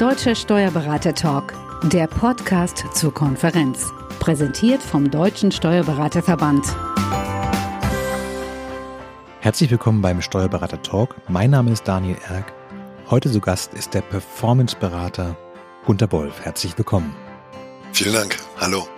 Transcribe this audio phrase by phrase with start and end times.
[0.00, 1.52] Deutscher Steuerberater Talk,
[1.82, 3.92] der Podcast zur Konferenz.
[4.18, 6.64] Präsentiert vom Deutschen Steuerberaterverband.
[9.40, 11.16] Herzlich willkommen beim Steuerberater Talk.
[11.28, 12.50] Mein Name ist Daniel Erck.
[13.10, 15.36] Heute zu Gast ist der Performance-Berater
[15.84, 16.46] Gunter Wolf.
[16.46, 17.14] Herzlich willkommen.
[17.92, 18.38] Vielen Dank.
[18.58, 18.88] Hallo.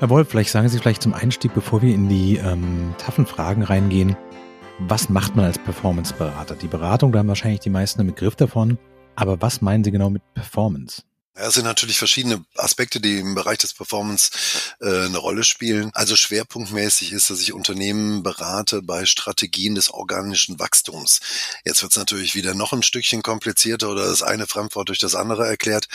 [0.00, 3.62] Herr Wolf, vielleicht sagen Sie vielleicht zum Einstieg, bevor wir in die ähm, taffen Fragen
[3.62, 4.16] reingehen,
[4.80, 6.56] was macht man als Performance-Berater?
[6.56, 8.76] Die Beratung, da haben wahrscheinlich die meisten einen Begriff davon.
[9.16, 11.02] Aber was meinen Sie genau mit Performance?
[11.36, 14.30] Ja, es sind natürlich verschiedene Aspekte, die im Bereich des Performance
[14.80, 15.90] äh, eine Rolle spielen.
[15.92, 21.18] Also schwerpunktmäßig ist, dass ich Unternehmen berate bei Strategien des organischen Wachstums.
[21.64, 25.16] Jetzt wird es natürlich wieder noch ein Stückchen komplizierter oder das eine Fremdwort durch das
[25.16, 25.88] andere erklärt.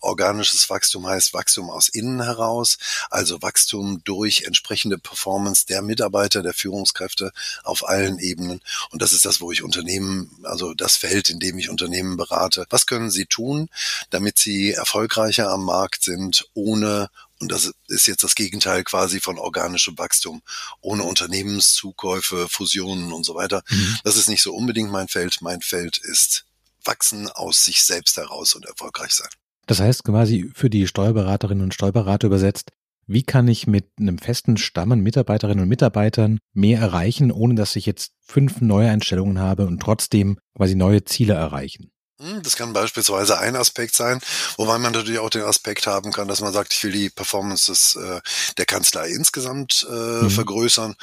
[0.00, 2.78] Organisches Wachstum heißt Wachstum aus innen heraus,
[3.10, 7.32] also Wachstum durch entsprechende Performance der Mitarbeiter, der Führungskräfte
[7.64, 8.62] auf allen Ebenen.
[8.92, 12.64] Und das ist das, wo ich Unternehmen, also das Feld, in dem ich Unternehmen berate.
[12.70, 13.68] Was können sie tun,
[14.08, 19.38] damit sie erfolgreicher am Markt sind, ohne und das ist jetzt das Gegenteil quasi von
[19.38, 20.40] organischem Wachstum,
[20.80, 23.62] ohne Unternehmenszukäufe, Fusionen und so weiter.
[23.68, 23.98] Mhm.
[24.04, 25.42] Das ist nicht so unbedingt mein Feld.
[25.42, 26.46] Mein Feld ist
[26.84, 29.28] wachsen aus sich selbst heraus und erfolgreich sein.
[29.66, 32.70] Das heißt quasi für die Steuerberaterinnen und Steuerberater übersetzt,
[33.06, 37.76] wie kann ich mit einem festen Stamm an Mitarbeiterinnen und Mitarbeitern mehr erreichen, ohne dass
[37.76, 41.90] ich jetzt fünf neue Einstellungen habe und trotzdem quasi neue Ziele erreichen?
[42.18, 44.20] Hm, das kann beispielsweise ein Aspekt sein,
[44.56, 47.70] wobei man natürlich auch den Aspekt haben kann, dass man sagt, ich will die Performance
[47.70, 48.20] des, äh,
[48.56, 50.30] der Kanzlei insgesamt äh, mhm.
[50.30, 50.94] vergrößern.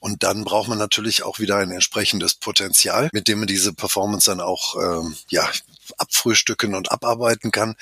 [0.00, 4.28] Und dann braucht man natürlich auch wieder ein entsprechendes Potenzial, mit dem man diese Performance
[4.28, 5.48] dann auch ähm, ja,
[5.98, 7.76] abfrühstücken und abarbeiten kann.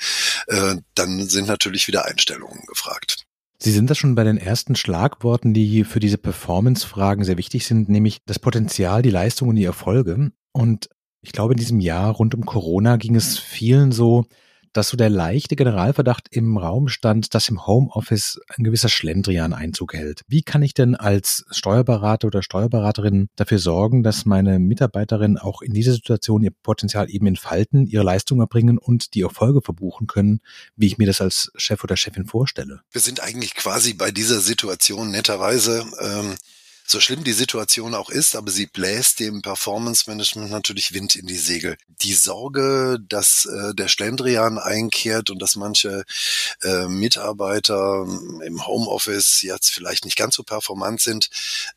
[0.45, 3.25] Äh, dann sind natürlich wieder Einstellungen gefragt.
[3.57, 7.89] Sie sind da schon bei den ersten Schlagworten, die für diese Performance-Fragen sehr wichtig sind,
[7.89, 10.31] nämlich das Potenzial, die Leistung und die Erfolge.
[10.51, 10.89] Und
[11.25, 14.25] ich glaube, in diesem Jahr rund um Corona ging es vielen so,
[14.73, 19.93] dass so der leichte Generalverdacht im Raum stand, dass im Homeoffice ein gewisser Schlendrian Einzug
[19.93, 20.21] hält.
[20.27, 25.73] Wie kann ich denn als Steuerberater oder Steuerberaterin dafür sorgen, dass meine Mitarbeiterinnen auch in
[25.73, 30.41] dieser Situation ihr Potenzial eben entfalten, ihre Leistung erbringen und die Erfolge verbuchen können,
[30.75, 32.81] wie ich mir das als Chef oder Chefin vorstelle?
[32.91, 36.35] Wir sind eigentlich quasi bei dieser Situation netterweise ähm,
[36.87, 41.25] so schlimm die Situation auch ist, aber sie bläst dem Performance Management natürlich Wind in
[41.25, 41.77] die Segel.
[42.01, 46.05] Die Sorge, dass äh, der Schlendrian einkehrt und dass manche
[46.61, 48.05] äh, Mitarbeiter
[48.43, 51.29] im Homeoffice jetzt vielleicht nicht ganz so performant sind,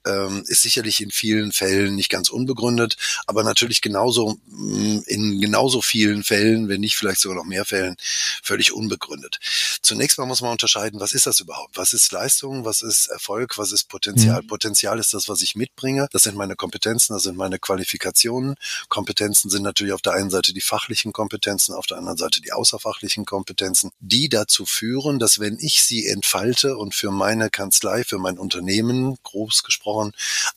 [0.04, 2.96] ähm, ist sicherlich in vielen Fällen nicht ganz unbegründet,
[3.26, 7.96] aber natürlich genauso mm, in genauso vielen Fällen, wenn nicht vielleicht sogar noch mehr Fällen,
[8.42, 9.38] völlig unbegründet.
[9.80, 11.78] Zunächst mal muss man unterscheiden, was ist das überhaupt?
[11.78, 12.66] Was ist Leistung?
[12.66, 13.56] Was ist Erfolg?
[13.56, 14.42] Was ist Potenzial?
[14.42, 14.46] Mhm.
[14.48, 16.09] Potenzial Ist das, was ich mitbringe.
[16.12, 18.56] Das sind meine Kompetenzen, das sind meine Qualifikationen.
[18.88, 22.53] Kompetenzen sind natürlich auf der einen Seite die fachlichen Kompetenzen, auf der anderen Seite die
[22.53, 28.19] außerfachlichen Kompetenzen, die dazu führen, dass wenn ich sie entfalte und für meine Kanzlei, für
[28.19, 30.12] mein Unternehmen, groß gesprochen,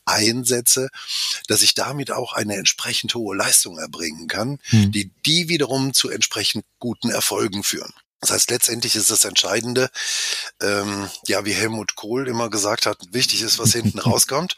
[0.05, 0.89] einsetze,
[1.47, 4.91] dass ich damit auch eine entsprechend hohe Leistung erbringen kann, hm.
[4.91, 7.93] die die wiederum zu entsprechend guten Erfolgen führen.
[8.21, 9.89] Das heißt, letztendlich ist das Entscheidende,
[10.61, 14.53] ähm, ja, wie Helmut Kohl immer gesagt hat, wichtig ist, was hinten rauskommt.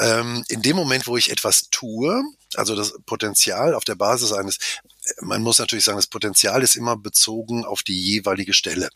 [0.00, 2.20] Ähm, in dem Moment, wo ich etwas tue,
[2.56, 4.58] also das Potenzial auf der Basis eines
[5.20, 8.90] man muss natürlich sagen, das Potenzial ist immer bezogen auf die jeweilige Stelle.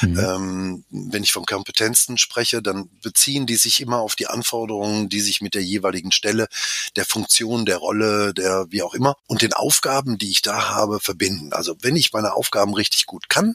[0.00, 0.18] Mhm.
[0.18, 5.20] Ähm, wenn ich von Kompetenzen spreche, dann beziehen die sich immer auf die Anforderungen, die
[5.20, 6.48] sich mit der jeweiligen Stelle,
[6.96, 11.00] der Funktion, der Rolle, der wie auch immer und den Aufgaben, die ich da habe,
[11.00, 11.52] verbinden.
[11.52, 13.54] Also wenn ich meine Aufgaben richtig gut kann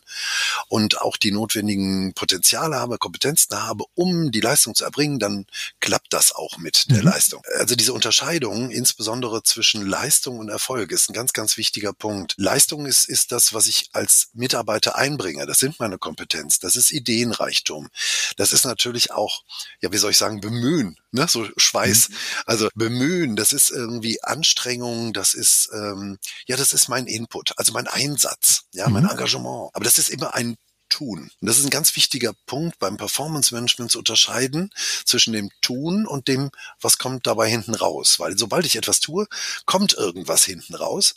[0.67, 5.45] und auch die notwendigen Potenziale habe, Kompetenzen habe, um die Leistung zu erbringen, dann
[5.79, 7.09] klappt das auch mit der mhm.
[7.09, 7.41] Leistung.
[7.57, 12.35] Also diese Unterscheidung, insbesondere zwischen Leistung und Erfolg, ist ein ganz, ganz wichtiger Punkt.
[12.37, 15.45] Leistung ist, ist das, was ich als Mitarbeiter einbringe.
[15.45, 16.59] Das sind meine Kompetenz.
[16.59, 17.89] Das ist Ideenreichtum.
[18.37, 19.43] Das ist natürlich auch,
[19.81, 21.27] ja, wie soll ich sagen, bemühen, ne?
[21.27, 22.09] so Schweiß.
[22.09, 22.15] Mhm.
[22.45, 27.73] Also bemühen, das ist irgendwie Anstrengung, das ist, ähm, ja, das ist mein Input, also
[27.73, 29.09] mein Einsatz, ja, mein mhm.
[29.09, 29.71] Engagement.
[29.73, 30.57] Aber das ist immer ein
[30.95, 31.29] tun.
[31.41, 34.71] Und das ist ein ganz wichtiger Punkt beim Performance Management zu unterscheiden
[35.03, 38.17] zwischen dem Tun und dem, was kommt dabei hinten raus.
[38.19, 39.27] Weil sobald ich etwas tue,
[39.65, 41.15] kommt irgendwas hinten raus.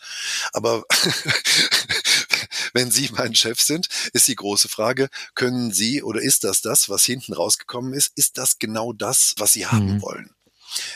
[0.53, 0.85] Aber
[2.73, 6.89] wenn Sie mein Chef sind, ist die große Frage, können Sie oder ist das das,
[6.89, 8.13] was hinten rausgekommen ist?
[8.17, 10.03] Ist das genau das, was Sie haben mhm.
[10.03, 10.35] wollen?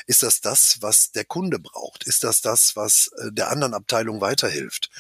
[0.07, 2.05] Ist das das, was der Kunde braucht?
[2.05, 4.91] Ist das das, was äh, der anderen Abteilung weiterhilft?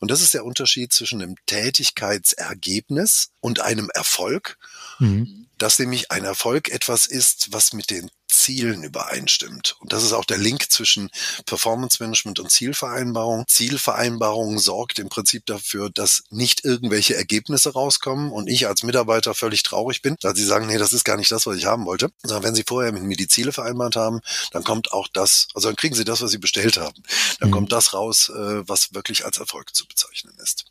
[0.00, 4.58] Und das ist der Unterschied zwischen einem Tätigkeitsergebnis und einem Erfolg.
[5.00, 5.46] Mhm.
[5.58, 9.76] dass nämlich ein Erfolg etwas ist, was mit den Zielen übereinstimmt.
[9.80, 11.10] Und das ist auch der Link zwischen
[11.46, 13.44] Performance Management und Zielvereinbarung.
[13.48, 19.62] Zielvereinbarung sorgt im Prinzip dafür, dass nicht irgendwelche Ergebnisse rauskommen und ich als Mitarbeiter völlig
[19.62, 22.10] traurig bin, weil sie sagen, nee, das ist gar nicht das, was ich haben wollte.
[22.22, 24.20] Sondern wenn sie vorher mit mir die Ziele vereinbart haben,
[24.52, 27.02] dann kommt auch das, also dann kriegen sie das, was sie bestellt haben.
[27.40, 27.54] Dann mhm.
[27.54, 30.66] kommt das raus, äh, was wirklich als Erfolg zu bezeichnen ist.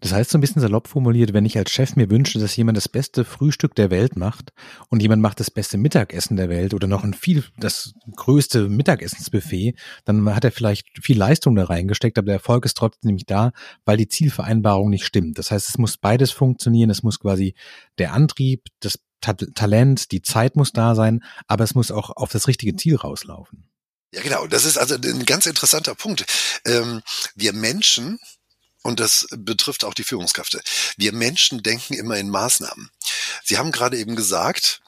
[0.00, 2.76] Das heißt so ein bisschen salopp formuliert, wenn ich als Chef mir wünsche, dass jemand
[2.78, 4.52] das beste Frühstück der Welt macht
[4.88, 9.74] und jemand macht das beste Mittagessen der Welt oder noch ein viel, das größte Mittagessensbuffet,
[10.06, 13.52] dann hat er vielleicht viel Leistung da reingesteckt, aber der Erfolg ist trotzdem nämlich da,
[13.84, 15.38] weil die Zielvereinbarung nicht stimmt.
[15.38, 17.54] Das heißt, es muss beides funktionieren, es muss quasi
[17.98, 22.48] der Antrieb, das Talent, die Zeit muss da sein, aber es muss auch auf das
[22.48, 23.70] richtige Ziel rauslaufen.
[24.14, 24.46] Ja, genau.
[24.46, 26.24] Das ist also ein ganz interessanter Punkt.
[26.64, 27.02] Ähm,
[27.36, 28.18] wir Menschen
[28.82, 30.62] und das betrifft auch die Führungskräfte.
[30.96, 32.90] Wir Menschen denken immer in Maßnahmen.
[33.44, 34.80] Sie haben gerade eben gesagt,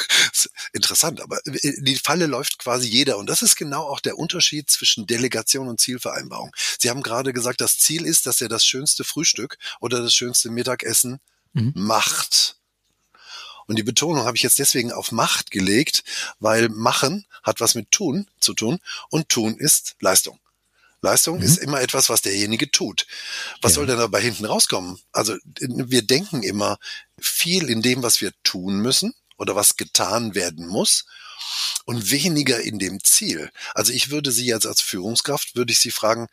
[0.72, 3.18] interessant, aber die Falle läuft quasi jeder.
[3.18, 6.54] Und das ist genau auch der Unterschied zwischen Delegation und Zielvereinbarung.
[6.78, 10.50] Sie haben gerade gesagt, das Ziel ist, dass er das schönste Frühstück oder das schönste
[10.50, 11.20] Mittagessen
[11.52, 11.72] mhm.
[11.76, 12.56] macht.
[13.66, 16.02] Und die Betonung habe ich jetzt deswegen auf Macht gelegt,
[16.40, 18.80] weil machen hat was mit tun zu tun
[19.10, 20.40] und tun ist Leistung.
[21.02, 21.42] Leistung mhm.
[21.42, 23.06] ist immer etwas, was derjenige tut.
[23.62, 23.76] Was ja.
[23.76, 24.98] soll denn dabei hinten rauskommen?
[25.12, 26.78] Also wir denken immer
[27.18, 31.06] viel in dem, was wir tun müssen oder was getan werden muss
[31.86, 33.50] und weniger in dem Ziel.
[33.74, 36.28] Also ich würde Sie jetzt als Führungskraft, würde ich Sie fragen,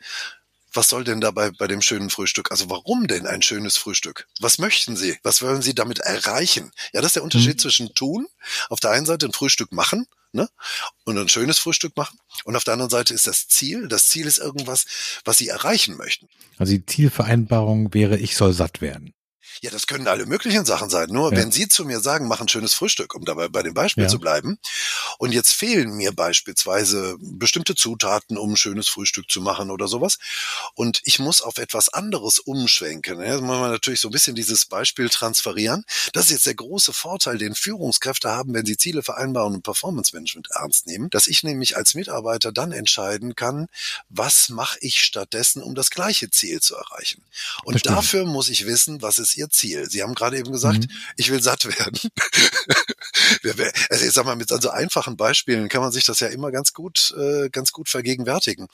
[0.74, 2.50] was soll denn dabei bei dem schönen Frühstück?
[2.50, 4.28] Also warum denn ein schönes Frühstück?
[4.38, 5.18] Was möchten Sie?
[5.22, 6.72] Was wollen Sie damit erreichen?
[6.92, 7.58] Ja, das ist der Unterschied mhm.
[7.58, 8.28] zwischen tun,
[8.68, 10.48] auf der einen Seite ein Frühstück machen ne?
[11.04, 12.18] und ein schönes Frühstück machen.
[12.44, 13.88] Und auf der anderen Seite ist das Ziel.
[13.88, 14.86] Das Ziel ist irgendwas,
[15.24, 16.28] was sie erreichen möchten.
[16.56, 19.14] Also die Zielvereinbarung wäre, ich soll satt werden.
[19.60, 21.08] Ja, das können alle möglichen Sachen sein.
[21.10, 21.38] Nur ja.
[21.38, 24.08] wenn Sie zu mir sagen, mach ein schönes Frühstück, um dabei bei dem Beispiel ja.
[24.08, 24.58] zu bleiben,
[25.18, 30.18] und jetzt fehlen mir beispielsweise bestimmte Zutaten, um ein schönes Frühstück zu machen oder sowas,
[30.74, 33.20] und ich muss auf etwas anderes umschwenken.
[33.20, 35.84] Ja, muss man natürlich so ein bisschen dieses Beispiel transferieren.
[36.12, 40.14] Das ist jetzt der große Vorteil, den Führungskräfte haben, wenn sie Ziele vereinbaren und Performance
[40.14, 43.68] Management ernst nehmen, dass ich nämlich als Mitarbeiter dann entscheiden kann,
[44.08, 47.22] was mache ich stattdessen, um das gleiche Ziel zu erreichen.
[47.64, 47.94] Und Verstehen.
[47.94, 49.88] dafür muss ich wissen, was ist Ihr Ziel.
[49.88, 50.90] Sie haben gerade eben gesagt, mhm.
[51.16, 51.98] ich will satt werden.
[53.90, 56.72] also ich sag mal, mit so einfachen Beispielen kann man sich das ja immer ganz
[56.72, 58.68] gut, äh, ganz gut vergegenwärtigen.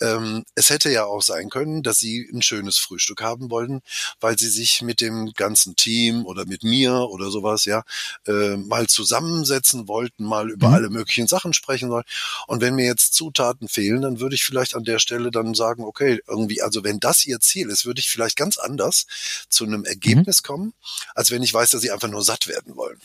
[0.00, 3.80] Ähm, es hätte ja auch sein können, dass Sie ein schönes Frühstück haben wollen,
[4.20, 7.84] weil Sie sich mit dem ganzen Team oder mit mir oder sowas, ja,
[8.26, 10.74] äh, mal zusammensetzen wollten, mal über mhm.
[10.74, 12.04] alle möglichen Sachen sprechen wollen.
[12.46, 15.84] Und wenn mir jetzt Zutaten fehlen, dann würde ich vielleicht an der Stelle dann sagen,
[15.84, 19.06] okay, irgendwie, also wenn das Ihr Ziel ist, würde ich vielleicht ganz anders
[19.48, 20.46] zu einem Ergebnis Ergebnis mhm.
[20.46, 20.72] kommen,
[21.14, 22.98] als wenn ich weiß, dass sie einfach nur satt werden wollen.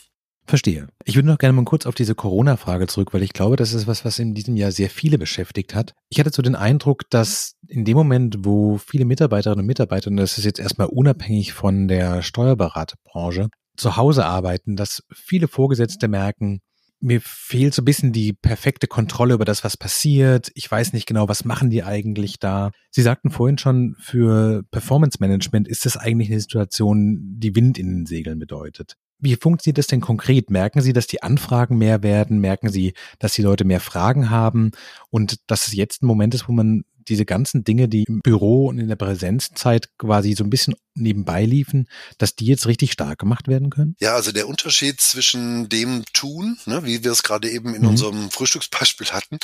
[0.48, 0.88] Verstehe.
[1.04, 3.86] Ich würde noch gerne mal kurz auf diese Corona-Frage zurück, weil ich glaube, das ist
[3.86, 5.92] was, was in diesem Jahr sehr viele beschäftigt hat.
[6.08, 10.16] Ich hatte so den Eindruck, dass in dem Moment, wo viele Mitarbeiterinnen und Mitarbeiter, und
[10.16, 16.60] das ist jetzt erstmal unabhängig von der Steuerberaterbranche, zu Hause arbeiten, dass viele Vorgesetzte merken,
[17.00, 20.50] mir fehlt so ein bisschen die perfekte Kontrolle über das, was passiert.
[20.54, 22.70] Ich weiß nicht genau, was machen die eigentlich da.
[22.90, 27.88] Sie sagten vorhin schon, für Performance Management ist das eigentlich eine Situation, die Wind in
[27.88, 28.96] den Segeln bedeutet.
[29.20, 30.50] Wie funktioniert das denn konkret?
[30.50, 32.40] Merken Sie, dass die Anfragen mehr werden?
[32.40, 34.70] Merken Sie, dass die Leute mehr Fragen haben?
[35.10, 38.66] Und dass es jetzt ein Moment ist, wo man diese ganzen Dinge, die im Büro
[38.68, 41.88] und in der Präsenzzeit quasi so ein bisschen nebenbei liefen,
[42.18, 43.96] dass die jetzt richtig stark gemacht werden können?
[43.98, 47.88] Ja, also der Unterschied zwischen dem Tun, ne, wie wir es gerade eben in mhm.
[47.88, 49.38] unserem Frühstücksbeispiel hatten,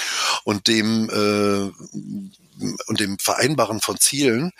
[0.44, 1.72] und dem äh,
[2.86, 4.52] und dem Vereinbaren von Zielen,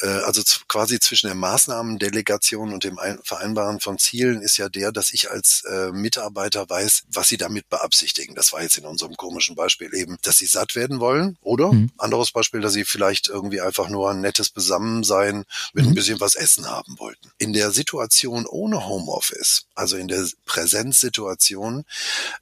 [0.00, 5.12] äh, also quasi zwischen der Maßnahmendelegation und dem Vereinbaren von Zielen ist ja der, dass
[5.12, 8.34] ich als äh, Mitarbeiter weiß, was sie damit beabsichtigen.
[8.34, 11.72] Das war jetzt in unserem komischen Beispiel eben, dass sie satt werden wollen, oder?
[11.72, 11.90] Mhm.
[11.98, 15.92] Anderes Beispiel, dass sie vielleicht irgendwie einfach nur ein nettes Besammensein mit mhm.
[15.92, 17.30] ein bisschen was Essen haben wollten.
[17.38, 21.84] In der Situation ohne Homeoffice, also in der Präsenzsituation,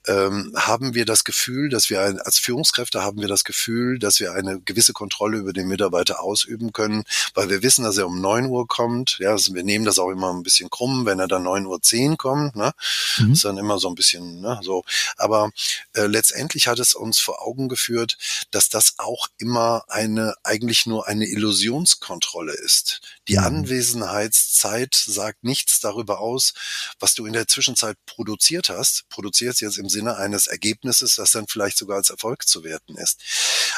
[0.07, 4.19] ähm, haben wir das Gefühl, dass wir ein, als Führungskräfte haben wir das Gefühl, dass
[4.19, 7.05] wir eine gewisse Kontrolle über den Mitarbeiter ausüben können,
[7.35, 9.19] weil wir wissen, dass er um neun Uhr kommt.
[9.19, 11.83] Ja, also wir nehmen das auch immer ein bisschen krumm, wenn er dann neun Uhr
[11.83, 12.57] zehn kommt.
[12.57, 12.73] Ne?
[13.19, 13.33] Mhm.
[13.33, 14.83] Ist dann immer so ein bisschen ne, so.
[15.19, 15.51] Aber
[15.93, 18.17] äh, letztendlich hat es uns vor Augen geführt,
[18.51, 23.03] dass das auch immer eine eigentlich nur eine Illusionskontrolle ist.
[23.29, 23.45] Die mhm.
[23.45, 26.55] Anwesenheit Anwesenheitszeit sagt nichts darüber aus,
[26.99, 29.09] was du in der Zwischenzeit produziert hast.
[29.09, 33.21] Produziert jetzt im Sinne eines Ergebnisses, das dann vielleicht sogar als Erfolg zu werten ist.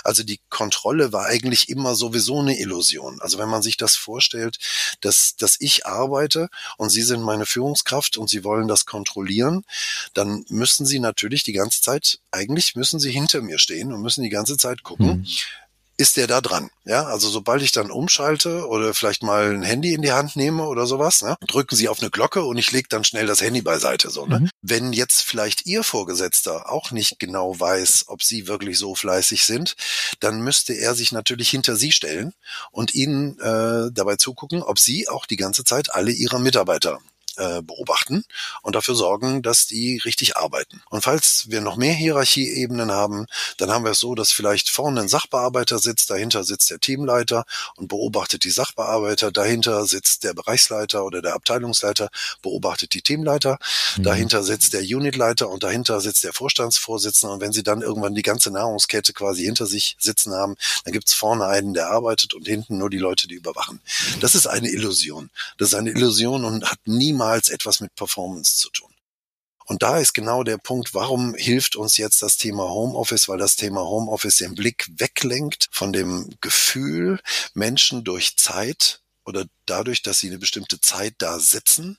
[0.04, 3.20] Also die Kontrolle war eigentlich immer sowieso eine Illusion.
[3.20, 4.58] Also wenn man sich das vorstellt,
[5.00, 9.64] dass, dass ich arbeite und Sie sind meine Führungskraft und Sie wollen das kontrollieren,
[10.14, 14.22] dann müssen Sie natürlich die ganze Zeit, eigentlich müssen Sie hinter mir stehen und müssen
[14.22, 15.26] die ganze Zeit gucken, mhm
[15.96, 16.70] ist der da dran.
[16.84, 20.66] Ja, also sobald ich dann umschalte oder vielleicht mal ein Handy in die Hand nehme
[20.66, 23.62] oder sowas, ne, drücken Sie auf eine Glocke und ich lege dann schnell das Handy
[23.62, 24.10] beiseite.
[24.10, 24.40] So, ne?
[24.40, 24.50] Mhm.
[24.62, 29.76] Wenn jetzt vielleicht Ihr Vorgesetzter auch nicht genau weiß, ob Sie wirklich so fleißig sind,
[30.20, 32.32] dann müsste er sich natürlich hinter Sie stellen
[32.70, 36.98] und Ihnen äh, dabei zugucken, ob Sie auch die ganze Zeit alle Ihre Mitarbeiter
[37.36, 38.24] äh, beobachten
[38.62, 40.82] und dafür sorgen, dass die richtig arbeiten.
[40.90, 45.00] Und falls wir noch mehr Hierarchieebenen haben, dann haben wir es so, dass vielleicht vorne
[45.00, 47.44] ein Sachbearbeiter sitzt, dahinter sitzt der Teamleiter
[47.76, 52.10] und beobachtet die Sachbearbeiter, dahinter sitzt der Bereichsleiter oder der Abteilungsleiter,
[52.42, 53.58] beobachtet die Teamleiter,
[53.96, 54.02] mhm.
[54.02, 58.22] dahinter sitzt der Unitleiter und dahinter sitzt der Vorstandsvorsitzende und wenn sie dann irgendwann die
[58.22, 62.78] ganze Nahrungskette quasi hinter sich sitzen haben, dann gibt's vorne einen, der arbeitet und hinten
[62.78, 63.80] nur die Leute, die überwachen.
[64.20, 65.30] Das ist eine Illusion.
[65.58, 68.90] Das ist eine Illusion und hat niemals niemals etwas mit Performance zu tun.
[69.64, 73.56] Und da ist genau der Punkt, warum hilft uns jetzt das Thema Homeoffice, weil das
[73.56, 77.20] Thema Homeoffice den Blick weglenkt von dem Gefühl,
[77.54, 81.96] Menschen durch Zeit oder dadurch, dass sie eine bestimmte Zeit da sitzen,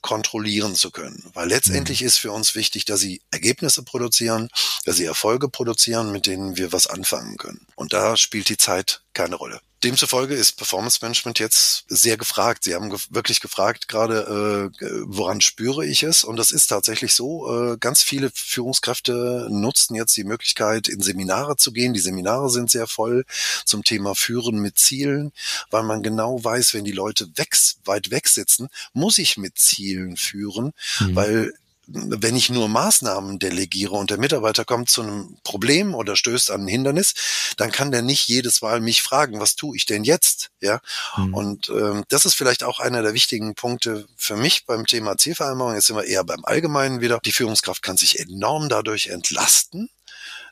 [0.00, 1.28] kontrollieren zu können.
[1.34, 2.06] Weil letztendlich mhm.
[2.06, 4.48] ist für uns wichtig, dass sie Ergebnisse produzieren,
[4.84, 7.66] dass sie Erfolge produzieren, mit denen wir was anfangen können.
[7.74, 9.60] Und da spielt die Zeit keine Rolle.
[9.84, 12.64] Demzufolge ist Performance Management jetzt sehr gefragt.
[12.64, 16.24] Sie haben ge wirklich gefragt gerade, äh, woran spüre ich es?
[16.24, 17.72] Und das ist tatsächlich so.
[17.72, 21.94] Äh, ganz viele Führungskräfte nutzen jetzt die Möglichkeit, in Seminare zu gehen.
[21.94, 23.24] Die Seminare sind sehr voll
[23.64, 25.32] zum Thema Führen mit Zielen,
[25.70, 30.16] weil man genau weiß, wenn die Leute weg, weit weg sitzen, muss ich mit Zielen
[30.16, 31.16] führen, mhm.
[31.16, 31.54] weil
[31.94, 36.62] wenn ich nur Maßnahmen delegiere und der Mitarbeiter kommt zu einem Problem oder stößt an
[36.62, 37.14] ein Hindernis,
[37.56, 40.50] dann kann der nicht jedes Mal mich fragen, was tue ich denn jetzt?
[40.60, 40.80] Ja,
[41.16, 41.34] mhm.
[41.34, 45.74] und ähm, das ist vielleicht auch einer der wichtigen Punkte für mich beim Thema Zielvereinbarung.
[45.74, 47.18] Jetzt sind wir eher beim Allgemeinen wieder.
[47.24, 49.90] Die Führungskraft kann sich enorm dadurch entlasten,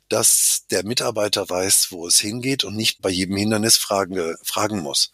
[0.08, 5.12] dass der Mitarbeiter weiß, wo es hingeht und nicht bei jedem Hindernis fragen, fragen muss.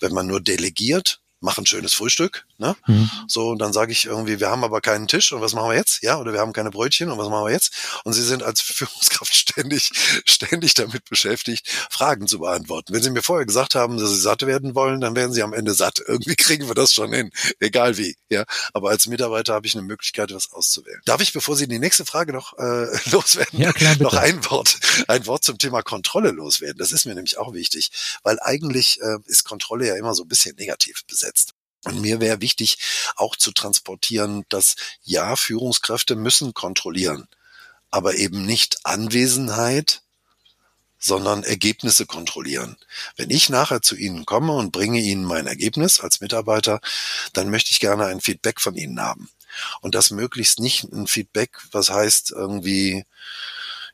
[0.00, 2.76] Wenn man nur delegiert, mach ein schönes Frühstück, ne?
[2.86, 3.10] Mhm.
[3.26, 5.76] So, und dann sage ich irgendwie, wir haben aber keinen Tisch und was machen wir
[5.76, 6.02] jetzt?
[6.02, 7.74] Ja, oder wir haben keine Brötchen und was machen wir jetzt?
[8.04, 9.90] Und sie sind als Führungskraft ständig,
[10.24, 12.94] ständig damit beschäftigt, Fragen zu beantworten.
[12.94, 15.52] Wenn sie mir vorher gesagt haben, dass sie satt werden wollen, dann werden sie am
[15.52, 16.00] Ende satt.
[16.06, 18.44] Irgendwie kriegen wir das schon hin, egal wie, ja.
[18.72, 21.00] Aber als Mitarbeiter habe ich eine Möglichkeit, was auszuwählen.
[21.04, 24.78] Darf ich, bevor Sie die nächste Frage noch äh, loswerden, ja, klar, noch ein Wort,
[25.08, 26.78] ein Wort zum Thema Kontrolle loswerden?
[26.78, 27.90] Das ist mir nämlich auch wichtig,
[28.22, 31.31] weil eigentlich äh, ist Kontrolle ja immer so ein bisschen negativ besetzt.
[31.84, 32.78] Und mir wäre wichtig,
[33.16, 37.26] auch zu transportieren, dass ja, Führungskräfte müssen kontrollieren,
[37.90, 40.02] aber eben nicht Anwesenheit,
[41.02, 42.76] sondern Ergebnisse kontrollieren.
[43.16, 46.80] Wenn ich nachher zu Ihnen komme und bringe Ihnen mein Ergebnis als Mitarbeiter,
[47.32, 49.28] dann möchte ich gerne ein Feedback von Ihnen haben.
[49.80, 53.04] Und das möglichst nicht ein Feedback, was heißt irgendwie,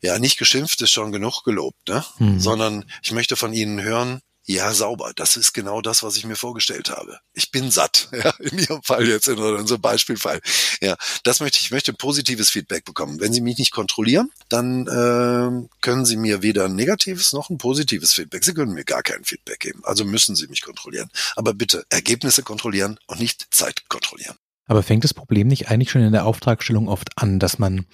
[0.02, 2.04] ja, nicht geschimpft ist schon genug gelobt, ne?
[2.18, 2.38] Mhm.
[2.38, 5.12] sondern ich möchte von Ihnen hören, ja, sauber.
[5.14, 7.20] Das ist genau das, was ich mir vorgestellt habe.
[7.34, 8.08] Ich bin satt.
[8.18, 10.40] Ja, in Ihrem Fall jetzt, in unserem Beispielfall.
[10.80, 11.70] Ja, das möchte ich.
[11.70, 13.20] Möchte positives Feedback bekommen.
[13.20, 17.58] Wenn Sie mich nicht kontrollieren, dann äh, können Sie mir weder ein negatives noch ein
[17.58, 18.44] positives Feedback.
[18.44, 19.82] Sie können mir gar kein Feedback geben.
[19.84, 21.10] Also müssen Sie mich kontrollieren.
[21.36, 24.36] Aber bitte Ergebnisse kontrollieren und nicht Zeit kontrollieren.
[24.66, 27.86] Aber fängt das Problem nicht eigentlich schon in der Auftragstellung oft an, dass man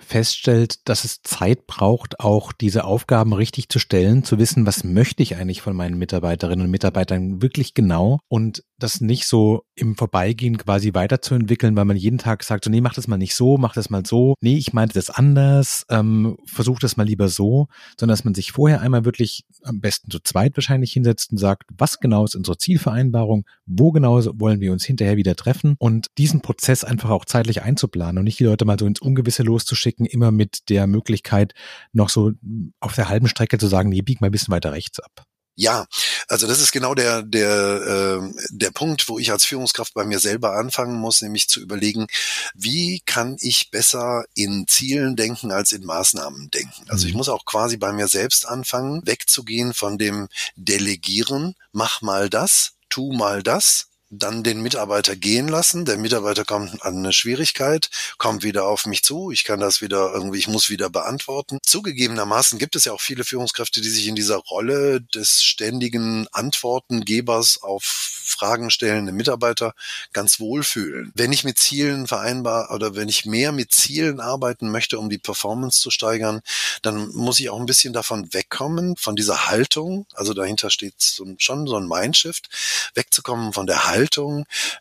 [0.00, 5.22] feststellt, dass es Zeit braucht, auch diese Aufgaben richtig zu stellen, zu wissen, was möchte
[5.22, 10.58] ich eigentlich von meinen Mitarbeiterinnen und Mitarbeitern wirklich genau und das nicht so im Vorbeigehen
[10.58, 13.74] quasi weiterzuentwickeln, weil man jeden Tag sagt, so, nee, mach das mal nicht so, mach
[13.74, 18.14] das mal so, nee, ich meinte das anders, ähm, versuch das mal lieber so, sondern
[18.14, 22.00] dass man sich vorher einmal wirklich am besten zu zweit wahrscheinlich hinsetzt und sagt, was
[22.00, 26.84] genau ist unsere Zielvereinbarung, wo genau wollen wir uns hinterher wieder treffen und diesen Prozess
[26.84, 30.30] einfach auch zeitlich einzuplanen und nicht die Leute mal so ins Ungewisse loszuschicken, schicken, immer
[30.30, 31.54] mit der Möglichkeit,
[31.92, 32.32] noch so
[32.80, 35.26] auf der halben Strecke zu sagen, nee, bieg mal ein bisschen weiter rechts ab.
[35.56, 35.86] Ja,
[36.28, 40.18] also das ist genau der der äh, der Punkt, wo ich als Führungskraft bei mir
[40.18, 42.06] selber anfangen muss, nämlich zu überlegen,
[42.54, 46.84] wie kann ich besser in Zielen denken als in Maßnahmen denken.
[46.88, 47.18] Also ich mhm.
[47.18, 53.12] muss auch quasi bei mir selbst anfangen, wegzugehen von dem Delegieren, mach mal das, tu
[53.12, 55.84] mal das, dann den Mitarbeiter gehen lassen.
[55.84, 57.88] Der Mitarbeiter kommt an eine Schwierigkeit,
[58.18, 59.30] kommt wieder auf mich zu.
[59.30, 61.58] Ich kann das wieder irgendwie, ich muss wieder beantworten.
[61.64, 67.62] Zugegebenermaßen gibt es ja auch viele Führungskräfte, die sich in dieser Rolle des ständigen Antwortengebers
[67.62, 69.74] auf Fragen stellende Mitarbeiter
[70.12, 71.12] ganz wohlfühlen.
[71.14, 75.18] Wenn ich mit Zielen vereinbar oder wenn ich mehr mit Zielen arbeiten möchte, um die
[75.18, 76.40] Performance zu steigern,
[76.82, 80.94] dann muss ich auch ein bisschen davon wegkommen, von dieser Haltung, also dahinter steht
[81.38, 82.48] schon so ein Mindshift,
[82.94, 83.99] wegzukommen von der Haltung,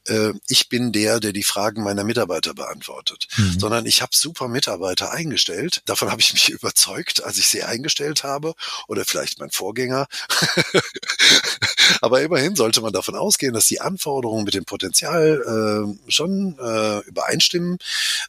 [0.07, 3.59] äh, ich bin der, der die Fragen meiner Mitarbeiter beantwortet, mhm.
[3.59, 5.81] sondern ich habe super Mitarbeiter eingestellt.
[5.85, 8.53] Davon habe ich mich überzeugt, als ich sie eingestellt habe
[8.87, 10.07] oder vielleicht mein Vorgänger.
[12.01, 16.99] Aber immerhin sollte man davon ausgehen, dass die Anforderungen mit dem Potenzial äh, schon äh,
[17.07, 17.77] übereinstimmen.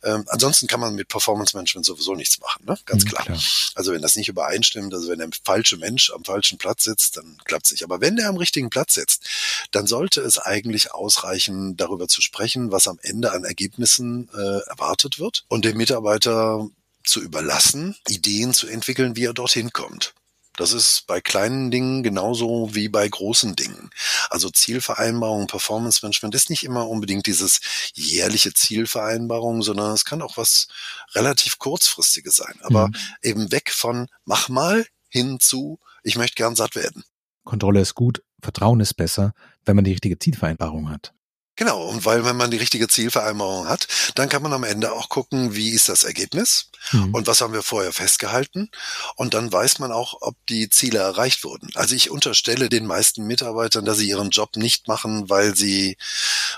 [0.03, 2.79] Ähm, ansonsten kann man mit Performance Management sowieso nichts machen, ne?
[2.87, 3.25] ganz mhm, klar.
[3.25, 3.39] klar.
[3.75, 7.37] Also wenn das nicht übereinstimmt, also wenn der falsche Mensch am falschen Platz sitzt, dann
[7.45, 7.85] klappt es nicht.
[7.85, 9.27] Aber wenn der am richtigen Platz sitzt,
[9.71, 15.19] dann sollte es eigentlich ausreichen, darüber zu sprechen, was am Ende an Ergebnissen äh, erwartet
[15.19, 16.67] wird und dem Mitarbeiter
[17.05, 20.15] zu überlassen, Ideen zu entwickeln, wie er dorthin kommt.
[20.57, 23.91] Das ist bei kleinen Dingen genauso wie bei großen Dingen.
[24.29, 27.61] Also Zielvereinbarung, Performance Management ist nicht immer unbedingt dieses
[27.95, 30.69] jährliche Zielvereinbarung, sondern es kann auch was
[31.15, 32.59] relativ kurzfristiges sein.
[32.63, 32.95] Aber mhm.
[33.23, 37.05] eben weg von mach mal hin zu ich möchte gern satt werden.
[37.45, 41.13] Kontrolle ist gut, Vertrauen ist besser, wenn man die richtige Zielvereinbarung hat.
[41.61, 45.11] Genau, und weil wenn man die richtige Zielvereinbarung hat, dann kann man am Ende auch
[45.11, 47.13] gucken, wie ist das Ergebnis mhm.
[47.13, 48.71] und was haben wir vorher festgehalten.
[49.17, 51.69] Und dann weiß man auch, ob die Ziele erreicht wurden.
[51.75, 55.99] Also ich unterstelle den meisten Mitarbeitern, dass sie ihren Job nicht machen, weil sie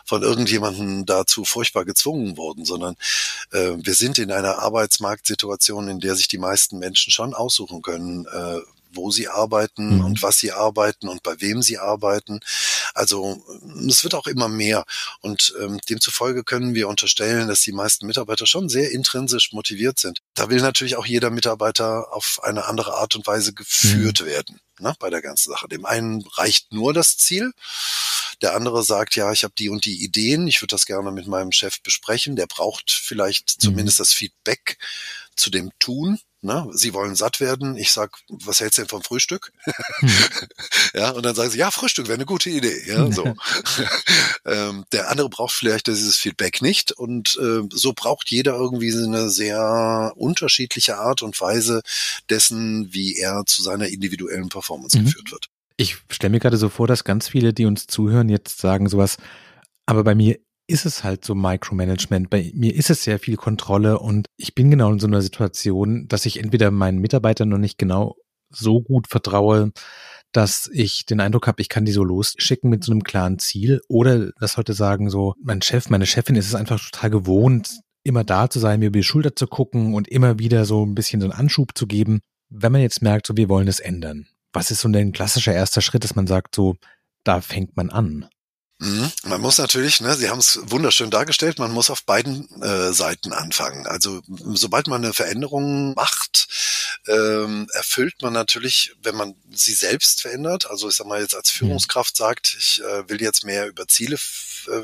[0.05, 2.95] von irgendjemandem dazu furchtbar gezwungen wurden, sondern
[3.51, 8.27] äh, wir sind in einer Arbeitsmarktsituation, in der sich die meisten Menschen schon aussuchen können,
[8.27, 8.61] äh,
[8.95, 10.05] wo sie arbeiten mhm.
[10.05, 12.41] und was sie arbeiten und bei wem sie arbeiten.
[12.95, 13.43] Also
[13.89, 14.85] es wird auch immer mehr.
[15.21, 20.21] Und ähm, demzufolge können wir unterstellen, dass die meisten Mitarbeiter schon sehr intrinsisch motiviert sind.
[20.35, 24.27] Da will natürlich auch jeder Mitarbeiter auf eine andere Art und Weise geführt mhm.
[24.27, 25.69] werden ne, bei der ganzen Sache.
[25.69, 27.53] Dem einen reicht nur das Ziel.
[28.41, 31.27] Der andere sagt, ja, ich habe die und die Ideen, ich würde das gerne mit
[31.27, 32.37] meinem Chef besprechen.
[32.37, 33.61] Der braucht vielleicht mhm.
[33.61, 34.79] zumindest das Feedback
[35.37, 36.19] zu dem Tun.
[36.45, 36.69] Ne?
[36.73, 37.77] Sie wollen satt werden.
[37.77, 39.53] Ich sag, was hältst du denn vom Frühstück?
[40.01, 40.11] Hm.
[40.95, 42.83] ja, und dann sagen sie, ja, Frühstück wäre eine gute Idee.
[42.85, 43.25] Ja, so.
[44.45, 49.31] ähm, der andere braucht vielleicht dieses Feedback nicht und äh, so braucht jeder irgendwie eine
[49.31, 51.83] sehr unterschiedliche Art und Weise
[52.29, 55.05] dessen, wie er zu seiner individuellen Performance mhm.
[55.05, 55.49] geführt wird.
[55.77, 59.17] Ich stelle mir gerade so vor, dass ganz viele, die uns zuhören, jetzt sagen sowas,
[59.87, 62.31] aber bei mir ist es halt so Micromanagement.
[62.31, 66.07] Bei mir ist es sehr viel Kontrolle und ich bin genau in so einer Situation,
[66.09, 68.17] dass ich entweder meinen Mitarbeitern noch nicht genau
[68.49, 69.73] so gut vertraue,
[70.33, 73.81] dass ich den Eindruck habe, ich kann die so losschicken mit so einem klaren Ziel
[73.89, 78.25] oder dass heute sagen so, mein Chef, meine Chefin ist es einfach total gewohnt, immer
[78.25, 81.21] da zu sein, mir über die Schulter zu gucken und immer wieder so ein bisschen
[81.21, 82.21] so einen Anschub zu geben.
[82.49, 84.27] Wenn man jetzt merkt, so wir wollen es ändern.
[84.53, 86.77] Was ist so ein klassischer erster Schritt, dass man sagt, so
[87.25, 88.29] da fängt man an?
[88.83, 89.13] Mhm.
[89.25, 93.33] Man muss natürlich, ne, Sie haben es wunderschön dargestellt, man muss auf beiden äh, Seiten
[93.33, 93.87] anfangen.
[93.87, 96.49] Also sobald man eine Veränderung macht,
[97.07, 101.53] ähm, erfüllt man natürlich, wenn man sie selbst verändert, also ich sag mal jetzt als
[101.53, 101.59] mhm.
[101.59, 104.19] Führungskraft sagt, ich äh, will jetzt mehr über Ziele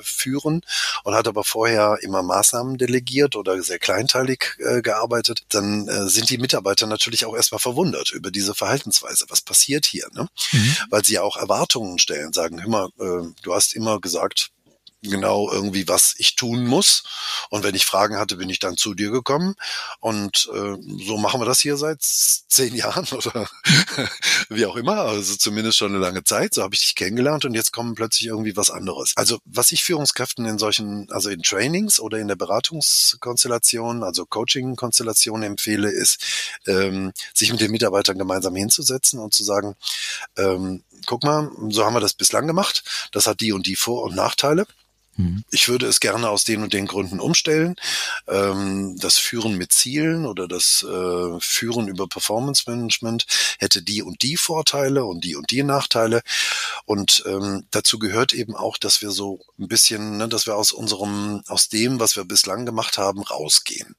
[0.02, 0.62] führen
[1.04, 6.30] und hat aber vorher immer Maßnahmen delegiert oder sehr kleinteilig äh, gearbeitet, dann äh, sind
[6.30, 9.26] die Mitarbeiter natürlich auch erstmal verwundert über diese Verhaltensweise.
[9.28, 10.08] Was passiert hier?
[10.12, 10.28] Ne?
[10.52, 10.76] Mhm.
[10.90, 14.50] Weil sie ja auch Erwartungen stellen, sagen, hör mal, äh, du hast immer gesagt,
[15.02, 17.04] genau irgendwie, was ich tun muss.
[17.50, 19.54] Und wenn ich Fragen hatte, bin ich dann zu dir gekommen.
[20.00, 23.48] Und äh, so machen wir das hier seit zehn Jahren oder
[24.48, 25.02] wie auch immer.
[25.02, 26.54] Also zumindest schon eine lange Zeit.
[26.54, 29.12] So habe ich dich kennengelernt und jetzt kommen plötzlich irgendwie was anderes.
[29.16, 35.42] Also was ich Führungskräften in solchen, also in Trainings oder in der Beratungskonstellation, also Coaching-Konstellation
[35.42, 36.24] empfehle, ist,
[36.66, 39.76] ähm, sich mit den Mitarbeitern gemeinsam hinzusetzen und zu sagen,
[40.37, 42.82] ähm, guck mal, so haben wir das bislang gemacht.
[43.12, 44.66] Das hat die und die Vor- und Nachteile.
[45.18, 45.44] Mhm.
[45.50, 47.74] Ich würde es gerne aus den und den Gründen umstellen.
[48.28, 53.26] Ähm, das Führen mit Zielen oder das äh, Führen über Performance Management
[53.59, 56.22] hätte die und die Vorteile und die und die Nachteile.
[56.85, 60.70] Und ähm, dazu gehört eben auch, dass wir so ein bisschen, ne, dass wir aus
[60.70, 63.96] unserem, aus dem, was wir bislang gemacht haben, rausgehen.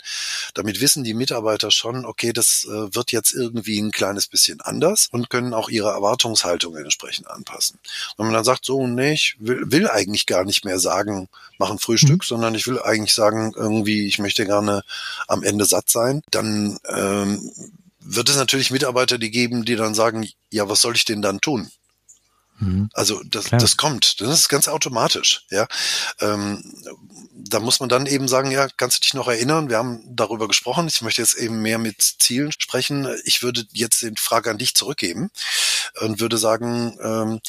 [0.54, 5.10] Damit wissen die Mitarbeiter schon, okay, das äh, wird jetzt irgendwie ein kleines bisschen anders
[5.12, 7.78] und können auch ihre Erwartungshaltung entsprechend anpassen.
[8.16, 11.30] Wenn man dann sagt, so, nee, ich will, will eigentlich gar nicht mehr sagen, sagen,
[11.58, 12.28] machen Frühstück, mhm.
[12.28, 14.84] sondern ich will eigentlich sagen, irgendwie, ich möchte gerne
[15.28, 17.52] am Ende satt sein, dann ähm,
[18.00, 21.42] wird es natürlich Mitarbeiter die geben, die dann sagen, ja, was soll ich denn dann
[21.42, 21.70] tun?
[22.60, 22.90] Mhm.
[22.94, 25.68] Also das, das kommt, das ist ganz automatisch, ja.
[26.20, 26.64] Ähm,
[27.34, 29.70] da muss man dann eben sagen, ja, kannst du dich noch erinnern?
[29.70, 30.88] Wir haben darüber gesprochen.
[30.88, 33.08] Ich möchte jetzt eben mehr mit Zielen sprechen.
[33.24, 35.32] Ich würde jetzt die Frage an dich zurückgeben
[36.02, 37.40] und würde sagen, ähm,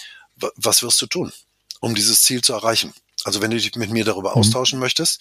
[0.56, 1.32] was wirst du tun?
[1.80, 2.92] um dieses Ziel zu erreichen.
[3.24, 4.36] Also wenn du dich mit mir darüber mhm.
[4.36, 5.20] austauschen möchtest,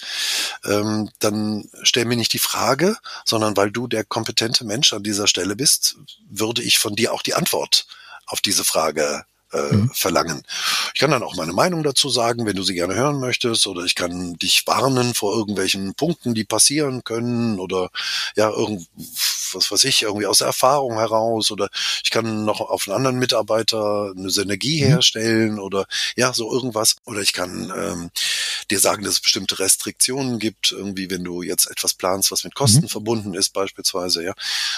[0.66, 5.28] ähm, dann stell mir nicht die Frage, sondern weil du der kompetente Mensch an dieser
[5.28, 5.98] Stelle bist,
[6.30, 7.88] würde ich von dir auch die Antwort
[8.26, 9.90] auf diese Frage äh, mhm.
[9.94, 10.44] verlangen.
[10.94, 13.84] Ich kann dann auch meine Meinung dazu sagen, wenn du sie gerne hören möchtest, oder
[13.84, 17.90] ich kann dich warnen vor irgendwelchen Punkten, die passieren können, oder
[18.36, 18.88] ja, irgend,
[19.54, 21.70] was weiß ich, irgendwie aus der Erfahrung heraus, oder
[22.04, 24.88] ich kann noch auf einen anderen Mitarbeiter eine Synergie mhm.
[24.88, 25.86] herstellen, oder
[26.16, 28.12] ja, so irgendwas, oder ich kann ähm,
[28.70, 32.56] dir sagen, dass es bestimmte Restriktionen gibt, irgendwie, wenn du jetzt etwas planst, was mit
[32.56, 32.90] Kosten mhm.
[32.90, 34.34] verbunden ist, beispielsweise, ja.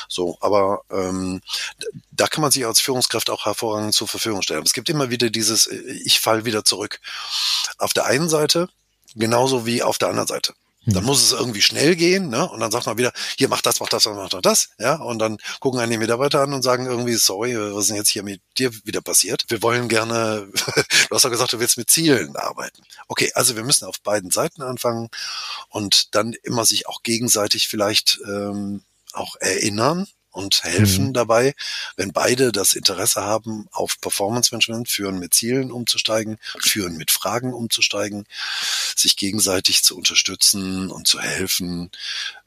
[0.08, 1.42] So, aber ähm,
[2.12, 4.60] da kann man sich als Führungskraft auch hervorragend zur Verfügung stellen.
[4.60, 7.00] Aber es gibt immer wieder dieses, äh, ich fall wieder zurück.
[7.78, 8.70] Auf der einen Seite,
[9.16, 10.54] genauso wie auf der anderen Seite.
[10.86, 12.50] Dann muss es irgendwie schnell gehen, ne?
[12.50, 14.96] Und dann sagt man wieder, hier mach das, mach das, mach das, ja?
[14.96, 18.10] Und dann gucken einen die Mitarbeiter an und sagen irgendwie, sorry, was ist denn jetzt
[18.10, 19.44] hier mit dir wieder passiert?
[19.48, 22.82] Wir wollen gerne, du hast doch gesagt, du willst mit Zielen arbeiten.
[23.08, 25.10] Okay, also wir müssen auf beiden Seiten anfangen
[25.70, 28.82] und dann immer sich auch gegenseitig vielleicht ähm,
[29.14, 31.14] auch erinnern, und helfen mhm.
[31.14, 31.54] dabei,
[31.98, 37.54] wenn beide das Interesse haben, auf Performance Management, führen mit Zielen umzusteigen, führen mit Fragen
[37.54, 38.26] umzusteigen,
[38.96, 41.92] sich gegenseitig zu unterstützen und zu helfen,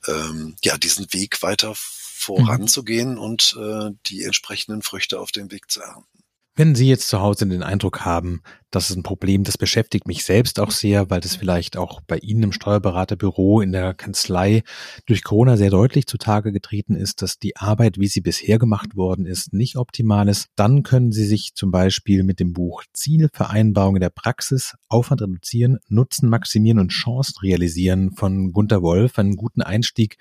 [0.07, 1.75] ähm, ja, diesen Weg weiter mhm.
[1.77, 3.19] voranzugehen mhm.
[3.19, 6.15] und äh, die entsprechenden Früchte auf dem Weg zu ernten.
[6.57, 8.43] Wenn Sie jetzt zu Hause den Eindruck haben,
[8.75, 12.19] das ist ein Problem, das beschäftigt mich selbst auch sehr, weil das vielleicht auch bei
[12.19, 14.63] Ihnen im Steuerberaterbüro in der Kanzlei
[15.07, 19.27] durch Corona sehr deutlich zutage getreten ist, dass die Arbeit, wie sie bisher gemacht worden
[19.27, 20.49] ist, nicht optimal ist.
[20.57, 25.79] Dann können Sie sich zum Beispiel mit dem Buch Zielvereinbarung in der Praxis, Aufwand reduzieren,
[25.89, 30.19] Nutzen maximieren und Chancen realisieren von Gunter Wolf einen guten Einstieg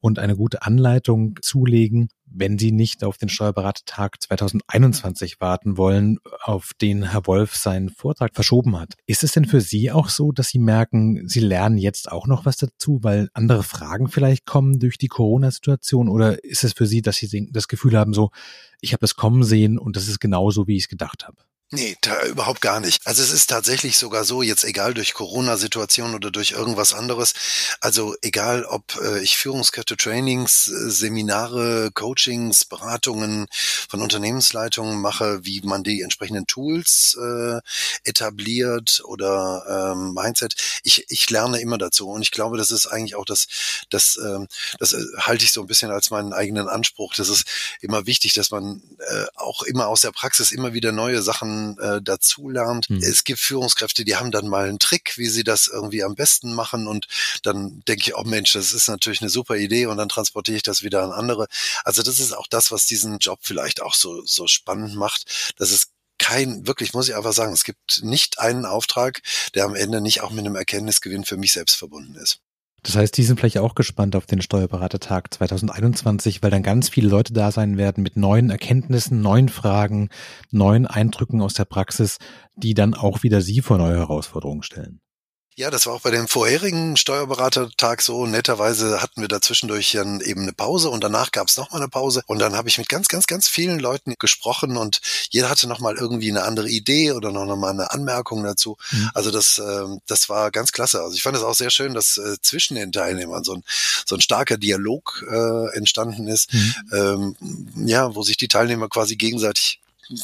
[0.00, 6.72] und eine gute Anleitung zulegen, wenn Sie nicht auf den Steuerberatertag 2021 warten wollen, auf
[6.80, 8.94] den Herr Wolf seinen Vortrag verschoben hat.
[9.06, 12.44] Ist es denn für Sie auch so, dass Sie merken, Sie lernen jetzt auch noch
[12.44, 16.08] was dazu, weil andere Fragen vielleicht kommen durch die Corona-Situation?
[16.08, 18.30] Oder ist es für Sie, dass Sie das Gefühl haben, so,
[18.80, 21.38] ich habe das kommen sehen und das ist genauso, wie ich es gedacht habe?
[21.74, 23.04] Nee, da, überhaupt gar nicht.
[23.04, 27.34] Also es ist tatsächlich sogar so, jetzt egal durch Corona-Situation oder durch irgendwas anderes,
[27.80, 33.48] also egal ob äh, ich Führungskräfte, Trainings, äh, Seminare, Coachings, Beratungen
[33.88, 37.58] von Unternehmensleitungen mache, wie man die entsprechenden Tools äh,
[38.04, 43.16] etabliert oder ähm, Mindset, ich, ich lerne immer dazu und ich glaube, das ist eigentlich
[43.16, 43.48] auch das,
[43.90, 44.46] das, ähm,
[44.78, 47.14] das äh, halte ich so ein bisschen als meinen eigenen Anspruch.
[47.16, 47.48] Das ist
[47.80, 52.02] immer wichtig, dass man äh, auch immer aus der Praxis immer wieder neue Sachen äh,
[52.02, 52.88] dazulernt.
[52.90, 52.98] Mhm.
[52.98, 56.54] Es gibt Führungskräfte, die haben dann mal einen Trick, wie sie das irgendwie am besten
[56.54, 57.06] machen und
[57.42, 60.62] dann denke ich, oh Mensch, das ist natürlich eine super Idee und dann transportiere ich
[60.62, 61.46] das wieder an andere.
[61.84, 65.70] Also das ist auch das, was diesen Job vielleicht auch so, so spannend macht, dass
[65.70, 69.20] es kein, wirklich muss ich einfach sagen, es gibt nicht einen Auftrag,
[69.54, 72.40] der am Ende nicht auch mit einem Erkenntnisgewinn für mich selbst verbunden ist.
[72.84, 77.08] Das heißt, die sind vielleicht auch gespannt auf den Steuerberatertag 2021, weil dann ganz viele
[77.08, 80.10] Leute da sein werden mit neuen Erkenntnissen, neuen Fragen,
[80.50, 82.18] neuen Eindrücken aus der Praxis,
[82.56, 85.00] die dann auch wieder Sie vor neue Herausforderungen stellen.
[85.56, 88.26] Ja, das war auch bei dem vorherigen Steuerberatertag so.
[88.26, 92.22] Netterweise hatten wir dazwischendurch dann eben eine Pause und danach gab es nochmal eine Pause.
[92.26, 95.94] Und dann habe ich mit ganz, ganz, ganz vielen Leuten gesprochen und jeder hatte nochmal
[95.94, 98.76] irgendwie eine andere Idee oder noch mal eine Anmerkung dazu.
[98.90, 99.10] Mhm.
[99.14, 101.00] Also das, äh, das war ganz klasse.
[101.00, 103.62] Also ich fand es auch sehr schön, dass äh, zwischen den Teilnehmern so ein,
[104.06, 106.74] so ein starker Dialog äh, entstanden ist, mhm.
[106.92, 107.36] ähm,
[107.86, 109.78] ja, wo sich die Teilnehmer quasi gegenseitig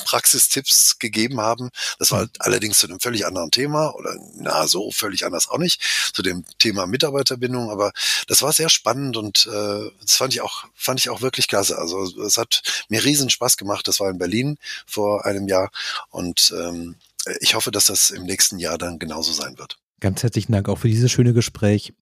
[0.05, 1.71] Praxistipps gegeben haben.
[1.99, 2.31] Das war mhm.
[2.39, 6.45] allerdings zu einem völlig anderen Thema oder na so völlig anders auch nicht zu dem
[6.59, 7.71] Thema Mitarbeiterbindung.
[7.71, 7.93] Aber
[8.27, 11.79] das war sehr spannend und äh, das fand ich auch fand ich auch wirklich klasse.
[11.79, 13.87] Also es hat mir riesen Spaß gemacht.
[13.89, 15.71] Das war in Berlin vor einem Jahr
[16.11, 16.97] und ähm,
[17.41, 19.79] ich hoffe, dass das im nächsten Jahr dann genauso sein wird.
[20.01, 21.93] Ganz herzlichen Dank auch für dieses schöne Gespräch.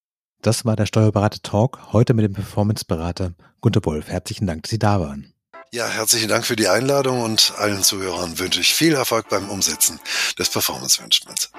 [0.41, 4.09] Das war der Steuerberater Talk heute mit dem Performance-Berater Gunter Wolf.
[4.09, 5.35] Herzlichen Dank, dass Sie da waren.
[5.71, 10.01] Ja, herzlichen Dank für die Einladung und allen Zuhörern wünsche ich viel Erfolg beim Umsetzen
[10.39, 11.51] des Performance Managements.